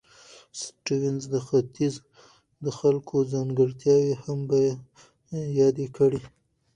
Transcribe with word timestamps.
سټيونز 0.61 1.23
د 1.33 1.35
ختیځ 1.47 1.93
د 2.65 2.67
خلکو 2.79 3.15
ځانګړتیاوې 3.33 4.13
هم 4.23 4.39
یادې 5.59 5.87
کړې. 5.97 6.21